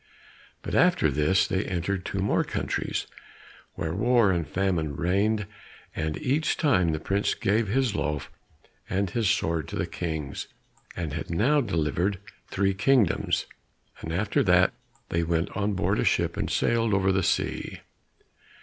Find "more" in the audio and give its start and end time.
2.21-2.43